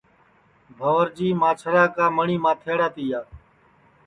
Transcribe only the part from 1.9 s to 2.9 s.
کا مٹؔی ماتھیڑا